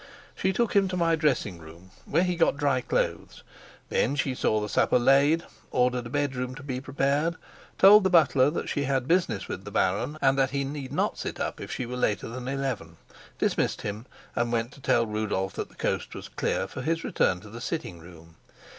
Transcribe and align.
She 0.33 0.51
took 0.51 0.75
him 0.75 0.87
to 0.87 0.97
my 0.97 1.15
dressing 1.15 1.59
room, 1.59 1.91
where 2.07 2.23
he 2.23 2.35
got 2.35 2.57
dry 2.57 2.81
clothes; 2.81 3.43
then 3.89 4.15
she 4.15 4.33
saw 4.33 4.59
the 4.59 4.67
supper 4.67 4.97
laid, 4.97 5.43
ordered 5.69 6.07
a 6.07 6.09
bedroom 6.09 6.55
to 6.55 6.63
be 6.63 6.81
prepared, 6.81 7.35
told 7.77 8.03
the 8.03 8.09
butler 8.09 8.49
that 8.49 8.67
she 8.67 8.85
had 8.85 9.07
business 9.07 9.47
with 9.47 9.63
the 9.63 9.69
baron 9.69 10.17
and 10.19 10.39
that 10.39 10.49
he 10.49 10.63
need 10.63 10.91
not 10.91 11.19
sit 11.19 11.39
up 11.39 11.61
if 11.61 11.71
she 11.71 11.85
were 11.85 11.97
later 11.97 12.27
than 12.27 12.47
eleven, 12.47 12.97
dismissed 13.37 13.83
him, 13.83 14.07
and 14.35 14.51
went 14.51 14.71
to 14.71 14.81
tell 14.81 15.05
Rudolf 15.05 15.53
that 15.53 15.69
the 15.69 15.75
coast 15.75 16.15
was 16.15 16.29
clear 16.29 16.67
for 16.67 16.81
his 16.81 17.03
return 17.03 17.39
to 17.41 17.49
the 17.51 17.61
sitting 17.61 17.99
room. 17.99 18.37